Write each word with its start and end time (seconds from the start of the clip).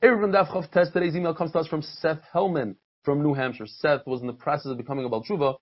Eruvin 0.00 0.32
Daf 0.32 0.52
Chaf 0.52 0.70
Tes, 0.70 0.92
today's 0.92 1.16
email 1.16 1.34
comes 1.34 1.50
to 1.50 1.58
us 1.58 1.66
from 1.66 1.82
Seth 1.82 2.20
Hellman 2.32 2.76
from 3.02 3.20
New 3.20 3.34
Hampshire. 3.34 3.66
Seth 3.66 4.06
was 4.06 4.20
in 4.20 4.28
the 4.28 4.32
process 4.32 4.70
of 4.70 4.76
becoming 4.76 5.04
a 5.04 5.10
Balchuva 5.10 5.56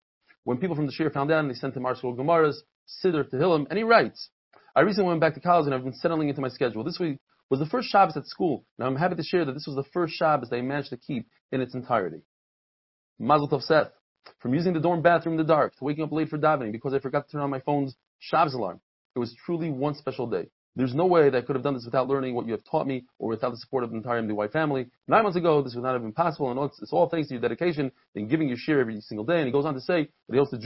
when 0.44 0.58
people 0.58 0.76
from 0.76 0.84
the 0.84 0.93
Shir 0.93 1.08
found 1.08 1.32
out 1.32 1.40
and 1.40 1.48
they 1.48 1.54
sent 1.54 1.74
him 1.74 1.84
Arshul 1.84 2.14
Gemaras, 2.14 2.57
Siddur 3.02 3.26
to 3.30 3.52
and 3.54 3.79
he 3.79 3.82
writes, 3.82 4.29
I 4.75 4.82
recently 4.82 5.08
went 5.08 5.22
back 5.22 5.32
to 5.36 5.40
college 5.40 5.64
and 5.64 5.75
I've 5.75 5.84
been 5.84 5.94
settling 5.94 6.29
into 6.29 6.43
my 6.43 6.48
schedule. 6.48 6.84
This 6.84 6.98
week 6.98 7.18
was 7.48 7.61
the 7.61 7.66
first 7.66 7.88
Shabbos 7.88 8.18
at 8.18 8.26
school, 8.26 8.66
and 8.79 8.86
I'm 8.86 8.96
happy 8.96 9.14
to 9.14 9.22
share 9.22 9.46
that 9.46 9.52
this 9.52 9.66
was 9.66 9.75
the 9.75 9.90
first 9.94 10.12
Shabbos 10.12 10.50
that 10.50 10.57
I 10.57 10.61
managed 10.61 10.90
to 10.90 10.98
keep 10.98 11.26
in 11.50 11.62
its 11.62 11.75
entirety. 11.75 12.21
Mazel 13.18 13.48
Tov 13.48 13.62
Seth. 13.62 13.89
From 14.40 14.53
using 14.53 14.75
the 14.75 14.80
dorm 14.80 15.00
bathroom 15.00 15.39
in 15.40 15.46
the 15.46 15.50
dark 15.50 15.75
to 15.76 15.84
waking 15.84 16.04
up 16.04 16.12
late 16.12 16.29
for 16.29 16.36
davening 16.36 16.72
because 16.72 16.93
I 16.93 16.98
forgot 16.98 17.26
to 17.26 17.32
turn 17.32 17.40
on 17.40 17.48
my 17.48 17.61
phone's 17.61 17.96
Shabbos 18.18 18.53
alarm. 18.53 18.82
It 19.14 19.18
was 19.18 19.34
truly 19.46 19.71
one 19.71 19.94
special 19.94 20.26
day. 20.26 20.50
There's 20.76 20.94
no 20.94 21.07
way 21.07 21.30
that 21.30 21.36
I 21.36 21.40
could 21.40 21.57
have 21.57 21.62
done 21.62 21.75
this 21.75 21.86
without 21.86 22.07
learning 22.07 22.35
what 22.35 22.44
you 22.44 22.53
have 22.53 22.62
taught 22.64 22.86
me 22.86 23.07
or 23.18 23.30
without 23.30 23.50
the 23.50 23.57
support 23.57 23.82
of 23.82 23.90
the 23.90 23.96
entire 23.96 24.21
MDY 24.22 24.53
family. 24.53 24.86
Nine 25.08 25.22
months 25.22 25.39
ago, 25.39 25.62
this 25.62 25.75
would 25.75 25.82
not 25.82 25.94
have 25.94 26.02
been 26.02 26.12
possible, 26.12 26.50
and 26.50 26.71
it's, 26.80 26.93
all 26.93 27.08
thanks 27.08 27.29
to 27.29 27.35
your 27.35 27.40
dedication 27.40 27.90
in 28.14 28.29
giving 28.29 28.46
your 28.46 28.58
share 28.58 28.80
every 28.80 29.00
single 29.00 29.25
day. 29.25 29.39
And 29.39 29.46
he 29.46 29.52
goes 29.52 29.64
on 29.64 29.72
to 29.72 29.80
say 29.80 30.02
that 30.02 30.35
he 30.35 30.36
hopes 30.36 30.50
to 30.50 30.58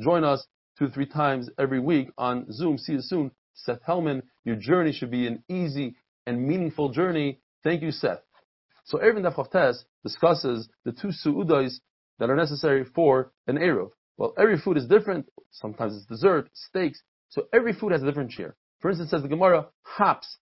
join 0.00 0.24
us 0.24 0.46
two 0.78 0.86
to 0.86 0.92
three 0.92 1.06
times 1.06 1.50
every 1.58 1.80
week 1.80 2.08
on 2.16 2.50
Zoom. 2.52 2.78
See 2.78 2.92
you 2.92 3.00
soon. 3.02 3.32
Seth 3.54 3.82
Hellman, 3.82 4.22
your 4.44 4.54
journey 4.54 4.92
should 4.92 5.10
be 5.10 5.26
an 5.26 5.42
easy 5.48 5.96
and 6.26 6.46
meaningful 6.46 6.90
journey. 6.90 7.40
Thank 7.64 7.82
you, 7.82 7.90
Seth. 7.90 8.20
So 8.84 8.98
Eruvin 8.98 9.28
Daf 9.28 9.84
discusses 10.04 10.68
the 10.84 10.92
two 10.92 11.08
su'udas 11.08 11.80
that 12.20 12.30
are 12.30 12.36
necessary 12.36 12.84
for 12.84 13.32
an 13.48 13.56
Eruv. 13.58 13.90
Well, 14.16 14.34
every 14.38 14.58
food 14.58 14.76
is 14.76 14.86
different. 14.86 15.28
Sometimes 15.50 15.96
it's 15.96 16.06
dessert, 16.06 16.48
steaks. 16.54 17.02
So 17.28 17.46
every 17.52 17.72
food 17.72 17.92
has 17.92 18.02
a 18.02 18.06
different 18.06 18.32
share. 18.32 18.56
For 18.80 18.90
instance, 18.90 19.10
says 19.10 19.22
the 19.22 19.28
Gemara, 19.28 19.66
hops 19.82 20.38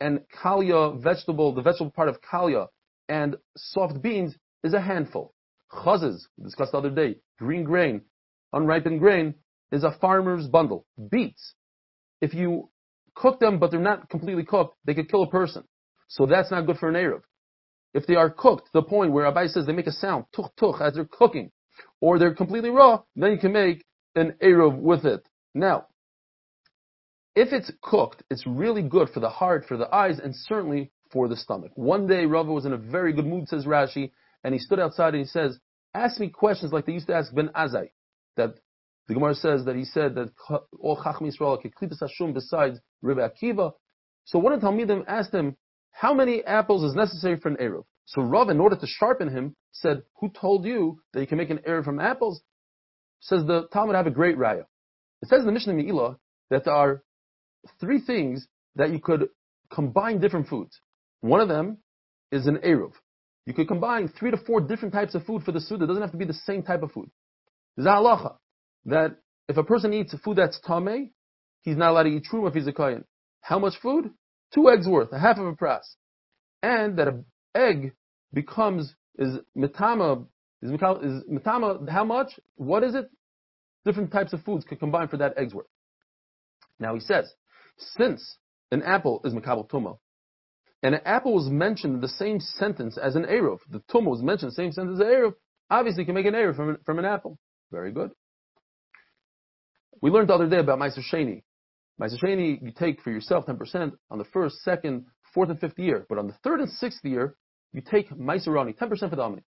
and 0.00 0.20
kalia 0.42 1.00
vegetable, 1.02 1.54
the 1.54 1.62
vegetable 1.62 1.90
part 1.90 2.08
of 2.08 2.20
kalia 2.20 2.66
and 3.08 3.36
soft 3.56 4.00
beans 4.02 4.36
is 4.62 4.74
a 4.74 4.80
handful. 4.80 5.34
Chazes, 5.72 6.22
we 6.36 6.44
discussed 6.44 6.72
the 6.72 6.78
other 6.78 6.90
day, 6.90 7.16
green 7.38 7.64
grain, 7.64 8.02
unripened 8.52 9.00
grain 9.00 9.34
is 9.72 9.84
a 9.84 9.96
farmer's 10.00 10.46
bundle. 10.46 10.86
Beets, 11.10 11.54
if 12.20 12.34
you 12.34 12.70
cook 13.14 13.40
them 13.40 13.58
but 13.58 13.70
they're 13.70 13.80
not 13.80 14.08
completely 14.08 14.44
cooked, 14.44 14.76
they 14.84 14.94
could 14.94 15.10
kill 15.10 15.22
a 15.22 15.30
person. 15.30 15.64
So 16.08 16.26
that's 16.26 16.50
not 16.50 16.66
good 16.66 16.78
for 16.78 16.88
an 16.88 16.96
Eruv. 16.96 17.22
If 17.94 18.06
they 18.06 18.14
are 18.14 18.30
cooked 18.30 18.66
to 18.66 18.72
the 18.74 18.82
point 18.82 19.12
where 19.12 19.30
Abai 19.30 19.48
says 19.48 19.66
they 19.66 19.72
make 19.72 19.86
a 19.86 19.92
sound, 19.92 20.24
tuch 20.34 20.50
tuch, 20.58 20.80
as 20.80 20.94
they're 20.94 21.08
cooking, 21.10 21.50
or 22.00 22.18
they're 22.18 22.34
completely 22.34 22.70
raw, 22.70 23.02
then 23.16 23.32
you 23.32 23.38
can 23.38 23.52
make 23.52 23.84
an 24.14 24.34
Eruv 24.42 24.76
with 24.76 25.04
it. 25.04 25.22
Now, 25.54 25.86
if 27.34 27.52
it's 27.52 27.70
cooked, 27.82 28.22
it's 28.30 28.46
really 28.46 28.82
good 28.82 29.10
for 29.10 29.20
the 29.20 29.28
heart, 29.28 29.64
for 29.66 29.76
the 29.76 29.92
eyes, 29.94 30.18
and 30.18 30.34
certainly 30.34 30.90
for 31.12 31.28
the 31.28 31.36
stomach. 31.36 31.72
One 31.74 32.06
day, 32.06 32.26
Rava 32.26 32.52
was 32.52 32.66
in 32.66 32.72
a 32.72 32.76
very 32.76 33.12
good 33.12 33.26
mood, 33.26 33.48
says 33.48 33.64
Rashi, 33.64 34.10
and 34.44 34.54
he 34.54 34.60
stood 34.60 34.80
outside 34.80 35.14
and 35.14 35.22
he 35.22 35.28
says, 35.28 35.58
ask 35.94 36.20
me 36.20 36.28
questions 36.28 36.72
like 36.72 36.86
they 36.86 36.92
used 36.92 37.08
to 37.08 37.14
ask 37.14 37.34
Ben 37.34 37.48
Azai, 37.48 37.90
that 38.36 38.54
the 39.08 39.14
Gemara 39.14 39.34
says 39.34 39.64
that 39.64 39.76
he 39.76 39.84
said 39.84 40.14
that 40.14 40.30
all 40.78 41.02
Chacham 41.02 41.26
Yisrael 41.26 41.60
keklipas 41.60 42.00
hashum 42.00 42.32
besides 42.32 42.78
Rebbe 43.02 43.28
Akiva. 43.28 43.72
So 44.24 44.38
one 44.38 44.52
of 44.52 44.60
the 44.60 44.66
Talmidim 44.66 45.04
asked 45.08 45.34
him, 45.34 45.56
how 45.90 46.14
many 46.14 46.44
apples 46.44 46.84
is 46.84 46.94
necessary 46.94 47.38
for 47.38 47.48
an 47.48 47.56
Eruv? 47.56 47.84
So 48.06 48.22
Rav, 48.22 48.48
in 48.48 48.60
order 48.60 48.76
to 48.76 48.86
sharpen 48.86 49.28
him, 49.28 49.56
said, 49.72 50.02
who 50.20 50.30
told 50.30 50.64
you 50.64 51.00
that 51.12 51.20
you 51.20 51.26
can 51.26 51.38
make 51.38 51.50
an 51.50 51.58
Eruv 51.58 51.84
from 51.84 52.00
apples? 52.00 52.40
Says 53.20 53.44
the 53.44 53.68
Talmud 53.72 53.96
have 53.96 54.06
a 54.06 54.10
great 54.10 54.38
raya. 54.38 54.64
It 55.22 55.28
says 55.28 55.40
in 55.40 55.46
the 55.46 55.52
Mishnah 55.52 55.74
Me'ilah 55.74 56.16
that 56.50 56.64
there 56.64 56.74
are 56.74 57.02
three 57.80 58.00
things 58.00 58.46
that 58.76 58.90
you 58.90 58.98
could 58.98 59.28
combine 59.72 60.20
different 60.20 60.48
foods. 60.48 60.80
One 61.20 61.40
of 61.40 61.48
them 61.48 61.78
is 62.32 62.46
an 62.46 62.58
Eruv. 62.58 62.92
You 63.46 63.54
could 63.54 63.68
combine 63.68 64.08
three 64.08 64.30
to 64.30 64.36
four 64.36 64.60
different 64.60 64.94
types 64.94 65.14
of 65.14 65.24
food 65.24 65.42
for 65.42 65.52
the 65.52 65.60
Suda. 65.60 65.84
It 65.84 65.86
doesn't 65.88 66.02
have 66.02 66.12
to 66.12 66.18
be 66.18 66.24
the 66.24 66.32
same 66.32 66.62
type 66.62 66.82
of 66.82 66.92
food. 66.92 67.10
There's 67.76 67.86
halacha 67.86 68.36
that 68.86 69.16
if 69.48 69.56
a 69.56 69.64
person 69.64 69.92
eats 69.92 70.14
food 70.24 70.36
that's 70.36 70.60
tame, 70.60 71.10
he's 71.62 71.76
not 71.76 71.90
allowed 71.90 72.04
to 72.04 72.10
eat 72.10 72.24
truma 72.30 72.48
if 72.48 72.54
he's 72.54 72.66
a 72.66 72.72
kayan. 72.72 73.04
How 73.40 73.58
much 73.58 73.74
food? 73.82 74.10
Two 74.54 74.68
eggs 74.70 74.86
worth, 74.86 75.12
a 75.12 75.18
half 75.18 75.38
of 75.38 75.46
a 75.46 75.54
press. 75.54 75.96
And 76.62 76.98
that 76.98 77.08
an 77.08 77.24
egg 77.54 77.92
becomes, 78.32 78.94
is 79.18 79.38
mitama, 79.56 80.26
is 80.62 80.70
mitama, 80.70 81.88
how 81.88 82.04
much? 82.04 82.38
What 82.56 82.84
is 82.84 82.94
it? 82.94 83.10
Different 83.84 84.12
types 84.12 84.32
of 84.32 84.42
foods 84.42 84.64
could 84.64 84.78
combine 84.78 85.08
for 85.08 85.16
that 85.16 85.34
egg's 85.36 85.54
worth. 85.54 85.66
Now 86.78 86.94
he 86.94 87.00
says, 87.00 87.32
since 87.96 88.36
an 88.70 88.82
apple 88.82 89.20
is 89.24 89.32
Makabal 89.32 89.68
Tuma, 89.68 89.98
and 90.82 90.94
an 90.94 91.00
apple 91.04 91.34
was 91.34 91.48
mentioned 91.48 91.94
in 91.94 92.00
the 92.00 92.08
same 92.08 92.40
sentence 92.40 92.96
as 92.96 93.16
an 93.16 93.24
Eruv, 93.24 93.58
the 93.68 93.82
Tuma 93.92 94.06
was 94.10 94.22
mentioned 94.22 94.52
in 94.52 94.54
the 94.56 94.62
same 94.62 94.72
sentence 94.72 95.00
as 95.00 95.06
an 95.06 95.34
obviously 95.70 96.02
you 96.02 96.06
can 96.06 96.14
make 96.14 96.26
an 96.26 96.34
Eruv 96.34 96.56
from, 96.56 96.78
from 96.84 96.98
an 96.98 97.04
apple. 97.04 97.38
Very 97.70 97.92
good. 97.92 98.10
We 100.00 100.10
learned 100.10 100.28
the 100.28 100.34
other 100.34 100.48
day 100.48 100.58
about 100.58 100.78
Meiser 100.78 101.02
Sheni. 101.12 101.42
Meiser 102.00 102.18
Sheni, 102.22 102.62
you 102.62 102.72
take 102.72 103.02
for 103.02 103.10
yourself 103.10 103.46
10% 103.46 103.92
on 104.10 104.18
the 104.18 104.24
first, 104.24 104.62
second, 104.62 105.04
fourth, 105.34 105.50
and 105.50 105.60
fifth 105.60 105.78
year. 105.78 106.06
But 106.08 106.18
on 106.18 106.26
the 106.26 106.32
third 106.42 106.60
and 106.60 106.70
sixth 106.70 107.04
year, 107.04 107.36
you 107.72 107.82
take 107.82 108.10
Meiser 108.10 108.58
Ani, 108.58 108.72
10% 108.72 109.10
for 109.10 109.16
the 109.16 109.22
Ani. 109.22 109.42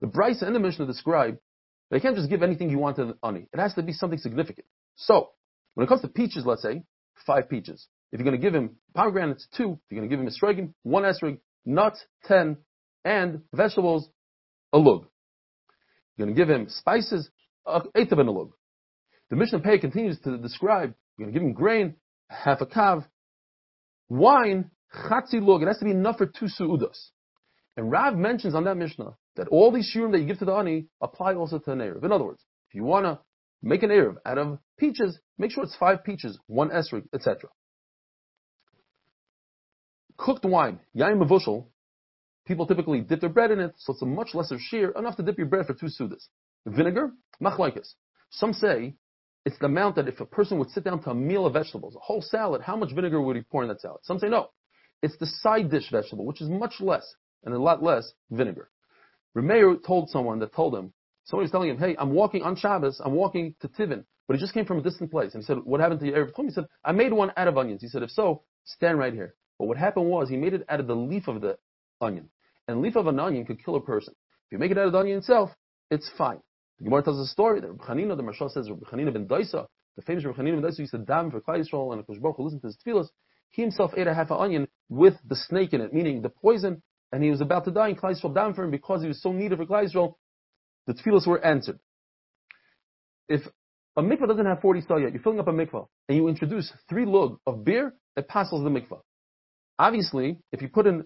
The 0.00 0.08
Braisa 0.08 0.42
and 0.42 0.54
the 0.54 0.60
Mishnah 0.60 0.86
describe 0.86 1.38
you 1.92 2.00
can't 2.00 2.16
just 2.16 2.30
give 2.30 2.42
anything 2.42 2.70
you 2.70 2.78
want 2.78 2.96
to 2.96 3.04
the 3.04 3.16
Ani. 3.22 3.48
It 3.52 3.60
has 3.60 3.74
to 3.74 3.82
be 3.82 3.92
something 3.92 4.18
significant. 4.18 4.66
So, 4.96 5.30
when 5.74 5.84
it 5.84 5.88
comes 5.88 6.00
to 6.02 6.08
peaches, 6.08 6.46
let's 6.46 6.62
say, 6.62 6.82
five 7.26 7.48
peaches. 7.48 7.86
If 8.10 8.18
you're 8.18 8.28
going 8.28 8.40
to 8.40 8.44
give 8.44 8.54
him 8.54 8.76
pomegranates, 8.94 9.46
two. 9.56 9.72
If 9.72 9.78
you're 9.90 10.00
going 10.00 10.10
to 10.10 10.14
give 10.14 10.20
him 10.20 10.26
a 10.26 10.30
esrogim, 10.30 10.74
one 10.82 11.04
esrog, 11.04 11.38
nuts, 11.64 12.04
ten, 12.24 12.58
and 13.04 13.42
vegetables, 13.52 14.08
a 14.72 14.78
lug. 14.78 15.06
You're 16.16 16.26
going 16.26 16.36
to 16.36 16.40
give 16.40 16.50
him 16.50 16.66
spices, 16.68 17.30
eighth 17.96 18.12
of 18.12 18.18
an 18.18 18.26
lug. 18.26 18.50
The 19.30 19.36
Mishnah 19.36 19.60
Pei 19.60 19.78
continues 19.78 20.20
to 20.20 20.36
describe, 20.36 20.94
you're 21.16 21.26
going 21.26 21.32
to 21.32 21.38
give 21.38 21.46
him 21.46 21.54
grain, 21.54 21.94
half 22.28 22.60
a 22.60 22.66
kav, 22.66 23.06
wine, 24.08 24.70
chatzi 24.94 25.40
lug. 25.40 25.62
It 25.62 25.68
has 25.68 25.78
to 25.78 25.86
be 25.86 25.90
enough 25.90 26.18
for 26.18 26.26
two 26.26 26.46
su'udas. 26.46 26.98
And 27.76 27.90
Rav 27.90 28.14
mentions 28.14 28.54
on 28.54 28.64
that 28.64 28.76
Mishnah 28.76 29.16
that 29.36 29.48
all 29.48 29.72
these 29.72 29.90
shurim 29.94 30.12
that 30.12 30.20
you 30.20 30.26
give 30.26 30.38
to 30.40 30.44
the 30.44 30.52
ani 30.52 30.86
apply 31.00 31.34
also 31.34 31.58
to 31.58 31.72
an 31.72 31.78
Eruv. 31.78 32.04
In 32.04 32.12
other 32.12 32.24
words, 32.24 32.44
if 32.68 32.74
you 32.74 32.84
want 32.84 33.06
to 33.06 33.18
make 33.62 33.82
an 33.82 33.90
Eruv 33.90 34.16
out 34.26 34.38
of 34.38 34.58
peaches, 34.78 35.18
make 35.38 35.50
sure 35.50 35.64
it's 35.64 35.76
five 35.76 36.04
peaches, 36.04 36.38
one 36.46 36.70
esrog, 36.70 37.04
etc. 37.14 37.48
Cooked 40.16 40.44
wine, 40.44 40.80
yain 40.96 41.22
mavushal, 41.22 41.66
people 42.46 42.66
typically 42.66 43.00
dip 43.00 43.20
their 43.20 43.30
bread 43.30 43.50
in 43.50 43.60
it, 43.60 43.72
so 43.76 43.92
it's 43.92 44.02
a 44.02 44.06
much 44.06 44.34
lesser 44.34 44.58
shear, 44.58 44.90
enough 44.90 45.16
to 45.16 45.22
dip 45.22 45.38
your 45.38 45.46
bread 45.46 45.66
for 45.66 45.74
two 45.74 45.86
sudas. 45.86 46.26
Vinegar, 46.66 47.12
machlaikas. 47.42 47.94
Some 48.30 48.52
say 48.52 48.94
it's 49.44 49.58
the 49.58 49.66
amount 49.66 49.96
that 49.96 50.08
if 50.08 50.20
a 50.20 50.26
person 50.26 50.58
would 50.58 50.70
sit 50.70 50.84
down 50.84 51.02
to 51.02 51.10
a 51.10 51.14
meal 51.14 51.46
of 51.46 51.54
vegetables, 51.54 51.96
a 51.96 52.00
whole 52.00 52.22
salad, 52.22 52.62
how 52.62 52.76
much 52.76 52.92
vinegar 52.94 53.20
would 53.20 53.36
he 53.36 53.42
pour 53.42 53.62
in 53.62 53.68
that 53.68 53.80
salad? 53.80 54.00
Some 54.02 54.18
say 54.18 54.28
no. 54.28 54.50
It's 55.02 55.16
the 55.16 55.26
side 55.26 55.70
dish 55.70 55.90
vegetable, 55.90 56.24
which 56.24 56.40
is 56.40 56.48
much 56.48 56.80
less, 56.80 57.04
and 57.44 57.54
a 57.54 57.58
lot 57.58 57.82
less 57.82 58.12
vinegar. 58.30 58.70
Remeir 59.36 59.82
told 59.84 60.10
someone 60.10 60.38
that 60.40 60.54
told 60.54 60.74
him, 60.74 60.92
somebody 61.24 61.44
was 61.44 61.50
telling 61.50 61.70
him, 61.70 61.78
hey, 61.78 61.96
I'm 61.98 62.10
walking 62.10 62.42
on 62.42 62.56
Shabbos, 62.56 63.00
I'm 63.04 63.14
walking 63.14 63.54
to 63.60 63.68
Tivin, 63.68 64.04
but 64.26 64.36
he 64.36 64.40
just 64.40 64.54
came 64.54 64.64
from 64.64 64.78
a 64.78 64.82
distant 64.82 65.10
place. 65.10 65.34
And 65.34 65.42
he 65.42 65.46
said, 65.46 65.58
what 65.64 65.80
happened 65.80 66.00
to 66.00 66.06
your 66.06 66.26
Eruv 66.26 66.44
He 66.44 66.50
said, 66.50 66.66
I 66.84 66.92
made 66.92 67.12
one 67.12 67.32
out 67.36 67.48
of 67.48 67.58
onions. 67.58 67.82
He 67.82 67.88
said, 67.88 68.02
if 68.02 68.10
so, 68.10 68.42
stand 68.64 68.98
right 68.98 69.12
here. 69.12 69.34
But 69.58 69.66
what 69.66 69.76
happened 69.76 70.06
was 70.06 70.28
he 70.28 70.36
made 70.36 70.54
it 70.54 70.64
out 70.68 70.80
of 70.80 70.86
the 70.86 70.96
leaf 70.96 71.28
of 71.28 71.40
the 71.40 71.58
onion. 72.00 72.28
And 72.68 72.80
leaf 72.80 72.96
of 72.96 73.06
an 73.06 73.18
onion 73.18 73.44
could 73.44 73.64
kill 73.64 73.76
a 73.76 73.80
person. 73.80 74.14
If 74.46 74.52
you 74.52 74.58
make 74.58 74.70
it 74.70 74.78
out 74.78 74.86
of 74.86 74.92
the 74.92 74.98
onion 74.98 75.18
itself, 75.18 75.50
it's 75.90 76.10
fine. 76.16 76.40
The 76.78 76.84
Gemara 76.84 77.02
tells 77.02 77.20
a 77.20 77.30
story 77.30 77.60
that 77.60 77.78
Chanina, 77.78 78.16
the 78.16 78.22
Maharsha 78.22 78.50
says, 78.50 78.68
Chanina 78.68 79.12
ben 79.12 79.26
Daisa, 79.26 79.66
the 79.96 80.02
famous 80.02 80.24
Chanina 80.24 80.60
ben 80.60 80.62
Daisa 80.62 80.78
used 80.80 80.92
to 80.92 80.98
dam 80.98 81.30
for 81.30 81.40
Klal 81.40 81.60
Yisrael 81.60 81.92
and 81.92 82.04
Akush 82.04 82.20
Baruch 82.20 82.38
listened 82.38 82.62
to 82.62 82.68
his 82.68 82.78
tefillas. 82.84 83.06
He 83.50 83.62
himself 83.62 83.92
ate 83.96 84.06
a 84.06 84.14
half 84.14 84.30
an 84.30 84.38
onion 84.38 84.68
with 84.88 85.14
the 85.28 85.36
snake 85.36 85.74
in 85.74 85.80
it, 85.80 85.92
meaning 85.92 86.22
the 86.22 86.30
poison, 86.30 86.82
and 87.12 87.22
he 87.22 87.30
was 87.30 87.40
about 87.40 87.64
to 87.66 87.70
die, 87.70 87.88
and 87.88 88.00
Klal 88.00 88.18
Yisrael 88.18 88.34
down 88.34 88.54
for 88.54 88.64
him 88.64 88.70
because 88.70 89.02
he 89.02 89.08
was 89.08 89.22
so 89.22 89.32
needed 89.32 89.58
for 89.58 89.66
Klal 89.66 89.84
Yisrael. 89.84 90.14
The 90.86 90.94
tefillas 90.94 91.26
were 91.26 91.44
answered. 91.44 91.78
If 93.28 93.42
a 93.96 94.02
mikvah 94.02 94.28
doesn't 94.28 94.46
have 94.46 94.60
40 94.60 94.80
star 94.80 95.00
yet, 95.00 95.12
you're 95.12 95.22
filling 95.22 95.40
up 95.40 95.48
a 95.48 95.52
mikvah, 95.52 95.86
and 96.08 96.16
you 96.16 96.28
introduce 96.28 96.72
three 96.88 97.04
lug 97.04 97.38
of 97.46 97.64
beer, 97.64 97.94
it 98.16 98.28
passes 98.28 98.62
the 98.62 98.70
mikvah. 98.70 99.00
Obviously, 99.78 100.38
if 100.52 100.62
you 100.62 100.68
put 100.68 100.86
in 100.86 101.04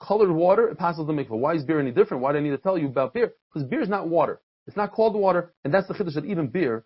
colored 0.00 0.32
water, 0.32 0.68
it 0.68 0.78
passes 0.78 1.06
the 1.06 1.12
mikvah. 1.12 1.38
Why 1.38 1.54
is 1.54 1.64
beer 1.64 1.80
any 1.80 1.90
different? 1.90 2.22
Why 2.22 2.32
do 2.32 2.38
I 2.38 2.40
need 2.40 2.50
to 2.50 2.58
tell 2.58 2.78
you 2.78 2.86
about 2.86 3.14
beer? 3.14 3.32
Because 3.52 3.68
beer 3.68 3.82
is 3.82 3.88
not 3.88 4.08
water. 4.08 4.40
It's 4.66 4.76
not 4.76 4.92
called 4.92 5.14
water, 5.14 5.52
and 5.64 5.74
that's 5.74 5.88
the 5.88 5.94
chiddush 5.94 6.14
that 6.14 6.24
even 6.24 6.48
beer 6.48 6.84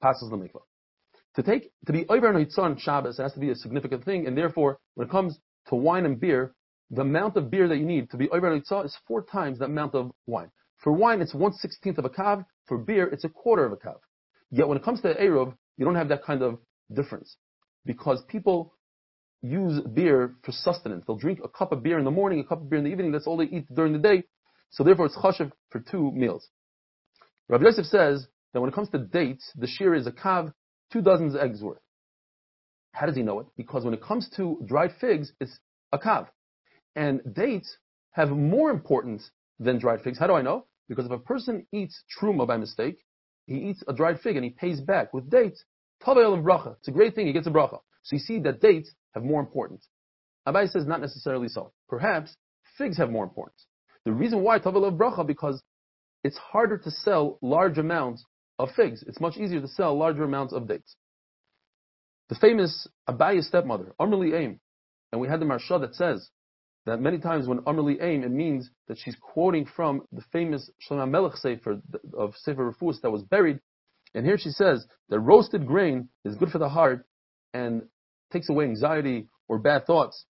passes 0.00 0.30
the 0.30 0.36
mikvah. 0.36 0.62
To 1.36 1.42
take 1.42 1.72
to 1.86 1.92
be 1.92 2.06
over 2.08 2.30
and 2.30 2.48
on 2.58 2.78
Shabbos 2.78 3.18
has 3.18 3.32
to 3.32 3.40
be 3.40 3.50
a 3.50 3.54
significant 3.56 4.04
thing, 4.04 4.26
and 4.26 4.38
therefore, 4.38 4.78
when 4.94 5.08
it 5.08 5.10
comes 5.10 5.38
to 5.68 5.74
wine 5.74 6.04
and 6.04 6.20
beer, 6.20 6.54
the 6.90 7.00
amount 7.00 7.36
of 7.36 7.50
beer 7.50 7.66
that 7.66 7.78
you 7.78 7.86
need 7.86 8.10
to 8.10 8.16
be 8.16 8.28
over 8.30 8.54
is 8.54 8.96
four 9.08 9.22
times 9.22 9.58
the 9.58 9.64
amount 9.64 9.94
of 9.94 10.12
wine. 10.26 10.50
For 10.84 10.92
wine, 10.92 11.22
it's 11.22 11.34
one 11.34 11.54
sixteenth 11.54 11.98
of 11.98 12.04
a 12.04 12.10
kav. 12.10 12.44
For 12.66 12.78
beer, 12.78 13.08
it's 13.08 13.24
a 13.24 13.28
quarter 13.28 13.64
of 13.64 13.72
a 13.72 13.76
kav. 13.76 13.96
Yet 14.50 14.68
when 14.68 14.76
it 14.76 14.84
comes 14.84 15.00
to 15.00 15.14
Eruv, 15.14 15.56
you 15.78 15.84
don't 15.84 15.94
have 15.96 16.10
that 16.10 16.22
kind 16.22 16.42
of 16.42 16.58
difference. 16.92 17.36
Because 17.86 18.22
people 18.28 18.74
use 19.42 19.80
beer 19.80 20.36
for 20.44 20.52
sustenance. 20.52 21.04
They'll 21.06 21.16
drink 21.16 21.40
a 21.42 21.48
cup 21.48 21.72
of 21.72 21.82
beer 21.82 21.98
in 21.98 22.04
the 22.04 22.10
morning, 22.10 22.40
a 22.40 22.44
cup 22.44 22.60
of 22.60 22.70
beer 22.70 22.78
in 22.78 22.84
the 22.84 22.90
evening. 22.90 23.12
That's 23.12 23.26
all 23.26 23.38
they 23.38 23.44
eat 23.44 23.66
during 23.74 23.94
the 23.94 23.98
day. 23.98 24.24
So 24.70 24.84
therefore, 24.84 25.06
it's 25.06 25.16
chashiv 25.16 25.52
for 25.70 25.80
two 25.80 26.12
meals. 26.12 26.48
Rabbi 27.48 27.64
Yosef 27.64 27.86
says 27.86 28.26
that 28.52 28.60
when 28.60 28.68
it 28.70 28.74
comes 28.74 28.90
to 28.90 28.98
dates, 28.98 29.50
the 29.56 29.66
shear 29.66 29.94
is 29.94 30.06
a 30.06 30.12
kav, 30.12 30.52
two 30.92 31.00
dozens 31.00 31.34
eggs 31.34 31.62
worth. 31.62 31.80
How 32.92 33.06
does 33.06 33.16
he 33.16 33.22
know 33.22 33.40
it? 33.40 33.46
Because 33.56 33.84
when 33.84 33.94
it 33.94 34.02
comes 34.02 34.28
to 34.36 34.60
dried 34.66 34.92
figs, 35.00 35.32
it's 35.40 35.58
a 35.92 35.98
kav. 35.98 36.28
And 36.94 37.20
dates 37.34 37.76
have 38.12 38.30
more 38.30 38.70
importance 38.70 39.30
than 39.58 39.78
dried 39.78 40.02
figs. 40.02 40.18
How 40.18 40.26
do 40.26 40.34
I 40.34 40.42
know? 40.42 40.66
Because 40.88 41.06
if 41.06 41.12
a 41.12 41.18
person 41.18 41.66
eats 41.72 42.02
truma 42.16 42.46
by 42.46 42.56
mistake, 42.56 43.04
he 43.46 43.56
eats 43.56 43.82
a 43.88 43.92
dried 43.92 44.20
fig 44.20 44.36
and 44.36 44.44
he 44.44 44.50
pays 44.50 44.80
back 44.80 45.12
with 45.12 45.30
dates. 45.30 45.64
And 46.06 46.44
bracha. 46.44 46.76
It's 46.78 46.88
a 46.88 46.92
great 46.92 47.14
thing. 47.14 47.26
He 47.26 47.32
gets 47.32 47.46
a 47.46 47.50
bracha. 47.50 47.78
So 48.02 48.16
you 48.16 48.18
see 48.18 48.38
that 48.40 48.60
dates 48.60 48.90
have 49.14 49.24
more 49.24 49.40
importance. 49.40 49.88
Abai 50.46 50.68
says 50.68 50.86
not 50.86 51.00
necessarily 51.00 51.48
so. 51.48 51.72
Perhaps 51.88 52.36
figs 52.76 52.98
have 52.98 53.10
more 53.10 53.24
importance. 53.24 53.64
The 54.04 54.12
reason 54.12 54.42
why 54.42 54.58
tavel 54.58 54.84
of 54.84 54.94
bracha 54.94 55.26
because 55.26 55.62
it's 56.22 56.36
harder 56.36 56.76
to 56.78 56.90
sell 56.90 57.38
large 57.40 57.78
amounts 57.78 58.24
of 58.58 58.70
figs. 58.72 59.02
It's 59.06 59.20
much 59.20 59.36
easier 59.36 59.60
to 59.60 59.68
sell 59.68 59.96
larger 59.96 60.24
amounts 60.24 60.52
of 60.52 60.68
dates. 60.68 60.96
The 62.28 62.34
famous 62.34 62.86
Abaya's 63.08 63.46
stepmother, 63.46 63.94
Amrli 64.00 64.38
Aim, 64.38 64.60
and 65.12 65.20
we 65.20 65.28
had 65.28 65.40
the 65.40 65.46
Maharsha 65.46 65.80
that 65.80 65.94
says 65.94 66.28
that 66.86 67.00
many 67.00 67.18
times 67.18 67.48
when 67.48 67.60
Amrli 67.60 68.02
Aim, 68.02 68.24
it 68.24 68.30
means 68.30 68.70
that 68.88 68.98
she's 68.98 69.16
quoting 69.20 69.66
from 69.66 70.02
the 70.12 70.22
famous 70.32 70.70
Shlomo 70.86 71.08
Melech 71.08 71.36
Sefer 71.36 71.80
of 72.16 72.34
Sefer 72.36 72.72
Refuos 72.72 73.00
that 73.00 73.10
was 73.10 73.22
buried. 73.22 73.60
And 74.14 74.26
here 74.26 74.38
she 74.38 74.50
says 74.50 74.86
that 75.08 75.20
roasted 75.20 75.66
grain 75.66 76.08
is 76.24 76.36
good 76.36 76.50
for 76.50 76.58
the 76.58 76.68
heart 76.68 77.06
and 77.52 77.82
takes 78.32 78.48
away 78.50 78.64
anxiety 78.64 79.28
or 79.48 79.58
bad 79.58 79.86
thoughts. 79.86 80.26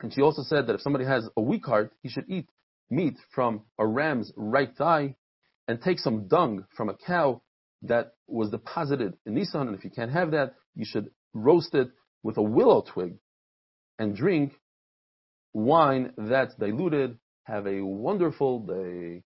And 0.00 0.12
she 0.12 0.22
also 0.22 0.42
said 0.42 0.66
that 0.66 0.74
if 0.74 0.80
somebody 0.80 1.04
has 1.04 1.28
a 1.36 1.42
weak 1.42 1.66
heart, 1.66 1.92
he 2.02 2.08
should 2.08 2.24
eat 2.28 2.48
meat 2.88 3.16
from 3.34 3.62
a 3.78 3.86
ram's 3.86 4.32
right 4.36 4.74
thigh 4.76 5.14
and 5.68 5.80
take 5.80 5.98
some 5.98 6.26
dung 6.26 6.64
from 6.76 6.88
a 6.88 6.94
cow 6.94 7.42
that 7.82 8.12
was 8.26 8.50
deposited 8.50 9.14
in 9.26 9.34
Nisan. 9.34 9.68
And 9.68 9.76
if 9.76 9.84
you 9.84 9.90
can't 9.90 10.10
have 10.10 10.30
that, 10.30 10.54
you 10.74 10.84
should 10.86 11.10
roast 11.34 11.74
it 11.74 11.90
with 12.22 12.38
a 12.38 12.42
willow 12.42 12.82
twig 12.82 13.18
and 13.98 14.16
drink 14.16 14.52
wine 15.52 16.12
that's 16.16 16.54
diluted. 16.56 17.18
Have 17.44 17.66
a 17.66 17.82
wonderful 17.82 18.60
day. 18.60 19.22